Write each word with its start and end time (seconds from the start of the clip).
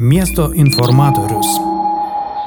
Miesto 0.00 0.54
informatorius. 0.54 1.69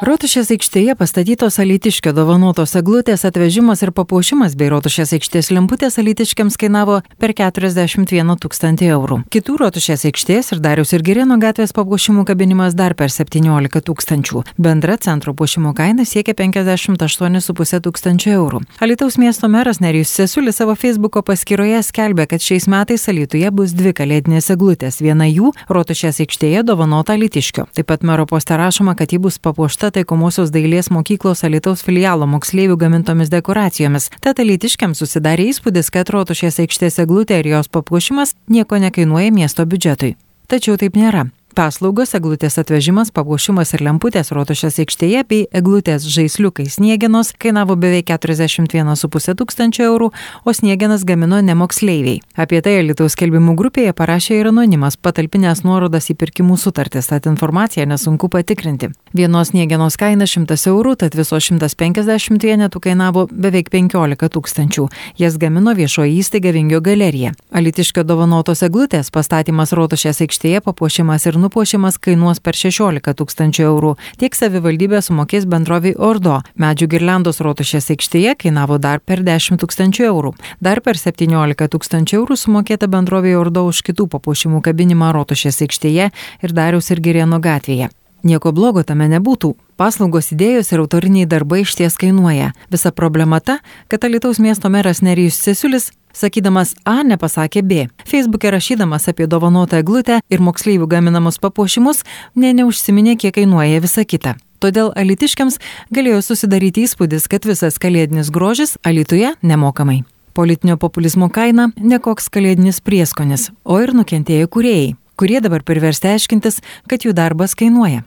Rotušės 0.04 0.50
aikštėje 0.52 0.98
pastatytos 1.00 1.56
alitiškio 1.64 2.12
dovanotos 2.12 2.74
eglutės 2.76 3.22
atvežimas 3.24 3.86
ir 3.86 3.94
papuošimas 3.96 4.58
bei 4.60 4.68
Rotušės 4.68 5.14
aikštės 5.16 5.48
lemputės 5.56 5.96
alitiškiams 6.02 6.58
kainavo 6.60 6.98
per 7.22 7.32
41 7.32 8.34
tūkstantį 8.44 8.90
eurų. 8.98 9.22
Kitų 9.32 9.56
Rotušės 9.62 10.04
aikštės 10.10 10.52
ir 10.52 10.62
Darius 10.66 10.92
ir 10.92 11.06
Girėno 11.08 11.38
gatvės 11.40 11.72
papuošimų 11.78 12.26
kabinimas 12.28 12.76
dar 12.76 12.98
per 13.00 13.14
17 13.16 13.80
tūkstančių. 13.88 14.42
Bendra 14.60 14.98
centro 15.00 15.32
puošimo 15.32 15.72
kaina 15.78 16.04
siekia 16.04 16.36
58,5 16.36 17.80
tūkstančių 17.88 18.36
eurų. 18.36 18.62
Alitaus 18.84 19.16
miesto 19.16 19.48
meras 19.48 19.80
Nerijus 19.80 20.12
Sesulis 20.12 20.60
savo 20.60 20.76
Facebook'o 20.76 21.24
paskyroje 21.24 21.80
skelbė, 21.80 22.28
kad 22.28 22.44
šiais 22.44 22.68
metais 22.68 23.08
Alitoje 23.08 23.54
bus 23.56 23.72
dvi 23.72 23.96
kalėdinės 23.96 24.52
eglutės. 24.58 25.00
Viena 25.00 25.32
jų 25.32 25.56
Rotušės 25.72 26.20
aikštėje 26.28 26.68
dovanota 26.68 27.16
alitiškio. 27.16 27.70
Taip 27.72 27.92
pat 27.94 28.04
mero 28.04 28.28
poste 28.28 28.60
rašoma, 28.60 29.00
kad 29.00 29.16
ji 29.16 29.24
bus 29.24 29.40
papuošta 29.40 29.93
taikomosios 29.94 30.52
dailės 30.54 30.90
mokyklos 30.94 31.46
Alitaus 31.48 31.86
filialo 31.86 32.28
moksleivių 32.30 32.80
gamintomis 32.82 33.32
dekoracijomis. 33.34 34.10
Tad 34.24 34.42
alitiškiams 34.44 35.04
susidarė 35.04 35.50
įspūdis, 35.54 35.92
kad 35.94 36.10
rotušės 36.14 36.60
aikštės 36.66 37.00
eglutė 37.06 37.44
ir 37.44 37.54
jos 37.56 37.72
papuošimas 37.72 38.36
nieko 38.50 38.82
nekainuoja 38.82 39.32
miesto 39.32 39.66
biudžetui. 39.66 40.16
Tačiau 40.52 40.78
taip 40.82 41.00
nėra. 41.00 41.30
Paslaugos, 41.54 42.16
eglutės 42.18 42.56
atvežimas, 42.58 43.12
papuošimas 43.14 43.76
ir 43.76 43.84
lemputės 43.86 44.32
rotušės 44.34 44.80
aikštėje 44.82 45.20
bei 45.30 45.42
eglutės 45.54 46.08
žaisliukai 46.10 46.64
sniegenos 46.66 47.30
kainavo 47.38 47.76
beveik 47.78 48.08
41,5 48.10 49.36
tūkstančio 49.38 49.86
eurų, 49.86 50.08
o 50.50 50.54
sniegenas 50.58 51.04
gamino 51.06 51.38
nemoksleiviai. 51.46 52.24
Apie 52.34 52.62
tai 52.66 52.80
Lietuvos 52.88 53.14
skelbimų 53.14 53.54
grupėje 53.60 53.94
parašė 53.94 54.40
ir 54.40 54.50
anonimas, 54.50 54.98
patalpinęs 54.98 55.62
nuorodas 55.68 56.10
į 56.10 56.16
pirkimų 56.24 56.58
sutartis, 56.58 57.12
tad 57.12 57.30
informaciją 57.30 57.86
nesunku 57.92 58.32
patikrinti. 58.34 58.90
Vienos 59.14 59.54
sniegenos 59.54 60.00
kaina 60.02 60.26
100 60.26 60.58
eurų, 60.74 60.96
tad 61.06 61.14
viso 61.14 61.38
150 61.38 62.50
vienetų 62.50 62.82
kainavo 62.88 63.28
beveik 63.30 63.70
15 63.70 64.32
tūkstančių. 64.34 64.88
Jas 65.22 65.38
gamino 65.38 65.78
viešoji 65.78 66.18
įstaiga 66.18 66.56
Vingio 66.58 66.82
galerija. 66.82 67.36
Alitiškio 67.54 68.08
dovanotos 68.10 68.66
eglutės 68.66 69.14
pastatymas 69.14 69.78
rotušės 69.78 70.26
aikštėje, 70.26 70.66
papuošimas 70.66 71.30
ir 71.30 71.43
nupuošimas 71.44 72.00
kainuos 72.02 72.40
per 72.44 72.58
16 72.58 73.14
tūkstančių 73.20 73.66
eurų. 73.68 73.94
Tiek 74.22 74.36
savivaldybė 74.36 75.02
sumokės 75.04 75.48
bendroviai 75.50 75.98
Ordo. 75.98 76.40
Medžių 76.60 76.88
girlandos 76.96 77.42
rotušės 77.44 77.92
aikštėje 77.94 78.38
kainavo 78.46 78.80
dar 78.82 79.04
per 79.04 79.24
10 79.26 79.62
tūkstančių 79.62 80.08
eurų. 80.10 80.36
Dar 80.64 80.82
per 80.86 81.00
17 81.00 81.68
tūkstančių 81.76 82.22
eurų 82.22 82.40
sumokėta 82.40 82.88
bendroviai 82.92 83.36
Ordo 83.40 83.68
už 83.70 83.84
kitų 83.90 84.08
papuošimų 84.16 84.64
kabinimą 84.64 85.12
rotušės 85.16 85.62
aikštėje 85.68 86.10
ir 86.14 86.56
Darius 86.56 86.90
ir 86.94 87.04
Girėno 87.04 87.42
gatvėje. 87.44 87.92
Nieko 88.24 88.54
blogo 88.56 88.86
tame 88.88 89.10
nebūtų. 89.12 89.52
Paslaugos 89.76 90.30
idėjos 90.32 90.70
ir 90.72 90.80
autoriniai 90.80 91.28
darbai 91.28 91.66
iš 91.66 91.74
ties 91.76 91.98
kainuoja. 92.00 92.54
Visa 92.72 92.94
problema 92.96 93.42
ta, 93.44 93.58
kad 93.92 94.06
Alitaus 94.08 94.40
miesto 94.40 94.72
meras 94.72 95.02
Nerijus 95.04 95.42
Cesiulis 95.44 95.90
sakydamas 96.14 96.74
A 96.86 97.02
nepasakė 97.04 97.62
B. 97.66 97.88
Facebook'e 98.06 98.54
rašydamas 98.54 99.10
apie 99.12 99.28
dovanotą 99.28 99.82
eglutę 99.84 100.22
ir 100.30 100.40
moksleivių 100.40 100.88
gaminamus 100.88 101.40
papuošimus, 101.44 102.04
ne 102.36 102.54
neužsiminė, 102.54 103.18
kiek 103.18 103.36
kainuoja 103.36 103.82
visa 103.84 104.06
kita. 104.06 104.38
Todėl 104.64 104.94
alitiškiams 104.96 105.60
galėjo 105.92 106.22
susidaryti 106.24 106.86
įspūdis, 106.88 107.28
kad 107.28 107.44
visas 107.44 107.76
kalėdinis 107.82 108.32
grožis 108.32 108.78
Alituje 108.88 109.34
nemokamai. 109.44 110.04
Politinio 110.34 110.78
populizmo 110.78 111.28
kaina- 111.30 111.68
nekoks 111.92 112.30
kalėdinis 112.30 112.80
prieskonis, 112.82 113.52
o 113.66 113.80
ir 113.80 113.94
nukentėjo 113.94 114.48
kuriejai, 114.48 114.96
kurie 115.18 115.42
dabar 115.42 115.62
priversti 115.64 116.08
aiškintis, 116.08 116.62
kad 116.88 117.00
jų 117.00 117.14
darbas 117.14 117.56
kainuoja. 117.56 118.04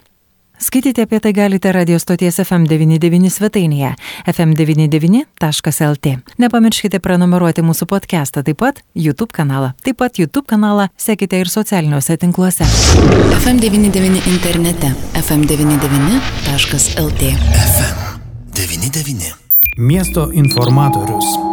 Skaityti 0.58 1.02
apie 1.02 1.20
tai 1.20 1.32
galite 1.32 1.72
radio 1.72 1.98
stoties 2.00 2.38
FM99 2.40 3.30
svetainėje 3.30 3.94
fm99.lt. 4.32 6.06
Nepamirškite 6.40 7.00
prenumeruoti 7.04 7.62
mūsų 7.66 7.84
podcastą, 7.90 8.42
taip 8.46 8.58
pat 8.64 8.80
YouTube 8.94 9.32
kanalą. 9.36 9.72
Taip 9.84 9.96
pat 10.00 10.18
YouTube 10.18 10.46
kanalą 10.48 10.88
sekite 10.96 11.40
ir 11.40 11.48
socialiniuose 11.52 12.16
tinkluose. 12.22 12.64
FM99 13.36 14.30
internete 14.32 14.88
fm99.lt. 15.20 17.22
FM99. 17.66 19.34
Miesto 19.76 20.30
informatorius. 20.32 21.45